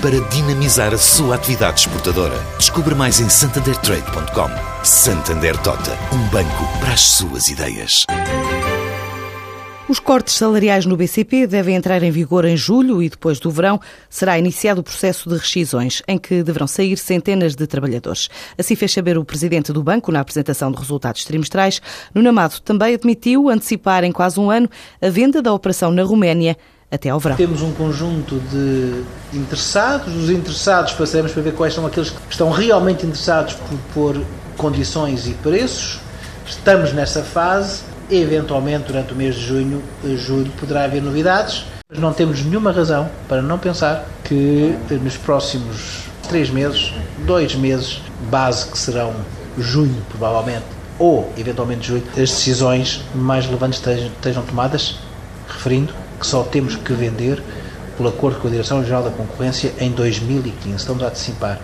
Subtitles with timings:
[0.00, 2.36] para dinamizar a sua atividade exportadora.
[2.58, 4.84] Descubra mais em santandertrade.com.
[4.84, 8.06] Santander Tota, um banco para as suas ideias.
[9.90, 13.80] Os cortes salariais no BCP devem entrar em vigor em julho e depois do verão
[14.08, 18.28] será iniciado o processo de rescisões, em que deverão sair centenas de trabalhadores.
[18.56, 21.82] Assim fez saber o presidente do banco na apresentação de resultados trimestrais.
[22.14, 24.70] Nuno Amado também admitiu antecipar em quase um ano
[25.02, 26.56] a venda da operação na Roménia
[26.90, 27.36] até ao verão.
[27.36, 32.50] Temos um conjunto de interessados, os interessados passaremos para ver quais são aqueles que estão
[32.50, 34.22] realmente interessados por pôr
[34.56, 36.00] condições e preços.
[36.46, 39.82] Estamos nessa fase Eventualmente, durante o mês de junho,
[40.16, 46.06] julho, poderá haver novidades, mas não temos nenhuma razão para não pensar que nos próximos
[46.28, 46.92] três meses,
[47.24, 49.14] dois meses, base que serão
[49.56, 50.64] junho, provavelmente,
[50.98, 54.98] ou eventualmente julho, as decisões mais relevantes estejam tomadas,
[55.46, 57.42] referindo que só temos que vender
[57.96, 60.76] pelo acordo com a Direção-Geral da Concorrência em 2015.
[60.76, 61.58] Estamos a antecipar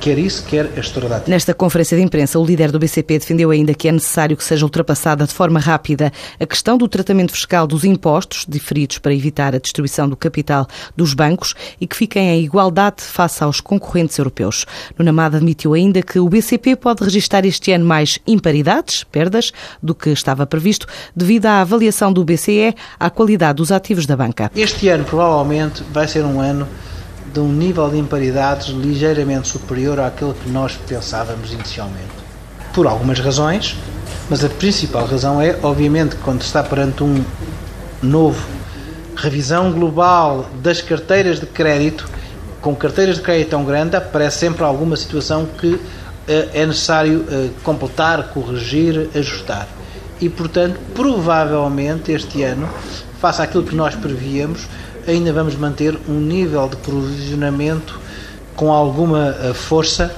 [0.00, 3.88] Quer isso, quer a Nesta conferência de imprensa, o líder do BCP defendeu ainda que
[3.88, 8.44] é necessário que seja ultrapassada de forma rápida a questão do tratamento fiscal dos impostos
[8.48, 13.42] diferidos para evitar a destruição do capital dos bancos e que fiquem em igualdade face
[13.42, 14.66] aos concorrentes europeus.
[14.98, 19.52] Nunamada admitiu ainda que o BCP pode registrar este ano mais imparidades, perdas,
[19.82, 24.50] do que estava previsto, devido à avaliação do BCE à qualidade dos ativos da banca.
[24.54, 26.66] Este ano provavelmente vai ser um ano
[27.36, 32.08] de um nível de imparidades ligeiramente superior àquele que nós pensávamos inicialmente.
[32.72, 33.76] Por algumas razões,
[34.30, 37.22] mas a principal razão é, obviamente, quando se está perante um
[38.02, 38.42] novo
[39.14, 42.08] revisão global das carteiras de crédito,
[42.62, 45.78] com carteiras de crédito tão grande, aparece sempre alguma situação que
[46.26, 49.68] eh, é necessário eh, completar, corrigir, ajustar.
[50.20, 52.68] E, portanto, provavelmente este ano,
[53.20, 54.66] face àquilo que nós prevíamos,
[55.06, 58.00] ainda vamos manter um nível de provisionamento
[58.54, 60.14] com alguma eh, força,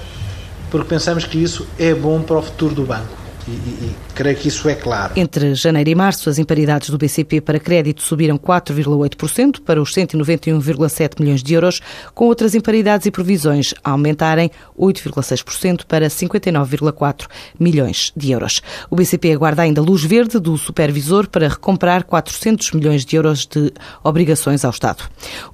[0.70, 4.48] porque pensamos que isso é bom para o futuro do banco e, e, creio que
[4.48, 5.14] isso é claro.
[5.16, 11.20] Entre janeiro e março, as imparidades do BCP para crédito subiram 4,8% para os 191,7
[11.20, 11.80] milhões de euros,
[12.14, 17.26] com outras imparidades e provisões a aumentarem 8,6% para 59,4
[17.58, 18.60] milhões de euros.
[18.90, 23.72] O BCP aguarda ainda luz verde do supervisor para recomprar 400 milhões de euros de
[24.04, 25.04] obrigações ao Estado.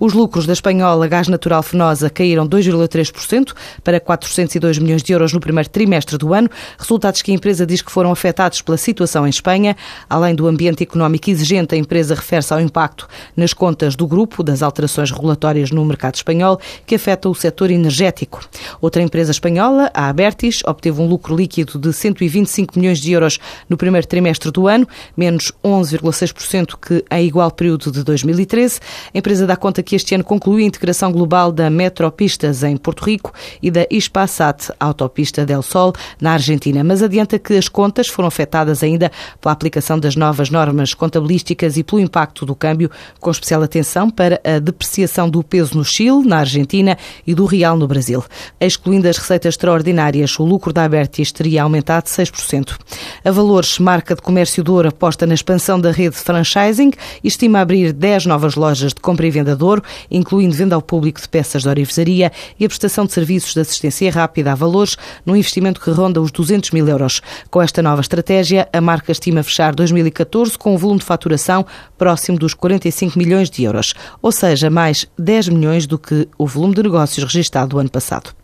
[0.00, 3.52] Os lucros da espanhola Gás Natural Fenosa caíram 2,3%
[3.82, 7.83] para 402 milhões de euros no primeiro trimestre do ano, resultados que a empresa diz
[7.84, 9.76] que foram afetados pela situação em Espanha.
[10.08, 13.06] Além do ambiente económico exigente, a empresa refere-se ao impacto
[13.36, 18.40] nas contas do grupo das alterações regulatórias no mercado espanhol que afeta o setor energético.
[18.80, 23.76] Outra empresa espanhola, a Abertis, obteve um lucro líquido de 125 milhões de euros no
[23.76, 28.80] primeiro trimestre do ano, menos 11,6% que em igual período de 2013.
[29.14, 33.04] A empresa dá conta que este ano concluiu a integração global da Metropistas em Porto
[33.04, 38.28] Rico e da Ispasat, Autopista del Sol, na Argentina, mas adianta que as contas foram
[38.28, 43.64] afetadas ainda pela aplicação das novas normas contabilísticas e pelo impacto do câmbio, com especial
[43.64, 46.96] atenção para a depreciação do peso no Chile, na Argentina
[47.26, 48.24] e do real no Brasil.
[48.60, 52.76] Excluindo as receitas extraordinárias, o lucro da Abertis teria aumentado 6%.
[53.24, 56.92] A Valores, marca de comércio de ouro, aposta na expansão da rede de franchising
[57.24, 60.82] e estima abrir 10 novas lojas de compra e venda de ouro, incluindo venda ao
[60.82, 62.30] público de peças de orivesaria
[62.60, 64.96] e a prestação de serviços de assistência rápida a Valores,
[65.26, 67.20] num investimento que ronda os 200 mil euros.
[67.50, 71.66] Com esta nova estratégia, a marca estima fechar 2014 com um volume de faturação
[71.98, 76.74] próximo dos 45 milhões de euros, ou seja, mais 10 milhões do que o volume
[76.74, 78.32] de negócios registado o ano passado.